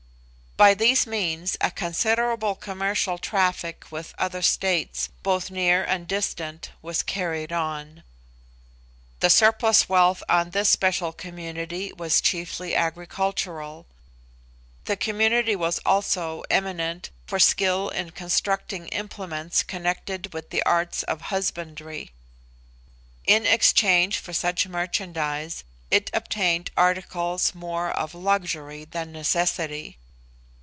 By 0.57 0.75
these 0.75 1.07
means 1.07 1.57
a 1.59 1.71
considerable 1.71 2.53
commercial 2.53 3.17
traffic 3.17 3.85
with 3.89 4.13
other 4.19 4.43
states, 4.43 5.09
both 5.23 5.49
near 5.49 5.83
and 5.83 6.07
distant, 6.07 6.69
was 6.83 7.01
carried 7.01 7.51
on. 7.51 8.03
The 9.21 9.31
surplus 9.31 9.89
wealth 9.89 10.21
on 10.29 10.51
this 10.51 10.69
special 10.69 11.13
community 11.13 11.91
was 11.93 12.21
chiefly 12.21 12.75
agricultural. 12.75 13.87
The 14.85 14.95
community 14.95 15.55
was 15.55 15.79
also 15.79 16.43
eminent 16.51 17.09
for 17.25 17.39
skill 17.39 17.89
in 17.89 18.11
constructing 18.11 18.87
implements 18.89 19.63
connected 19.63 20.31
with 20.31 20.51
the 20.51 20.61
arts 20.61 21.01
of 21.03 21.21
husbandry. 21.33 22.11
In 23.25 23.47
exchange 23.47 24.19
for 24.19 24.31
such 24.33 24.67
merchandise 24.67 25.63
it 25.89 26.11
obtained 26.13 26.69
articles 26.77 27.55
more 27.55 27.89
of 27.89 28.13
luxury 28.13 28.85
than 28.85 29.11
necessity. 29.11 29.97